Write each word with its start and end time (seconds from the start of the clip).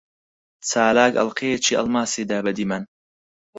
چالاک 0.69 1.13
ئەڵقەیەکی 1.17 1.77
ئەڵماسی 1.79 2.27
دا 2.29 2.37
بە 2.45 2.51
دیمەن. 2.57 2.83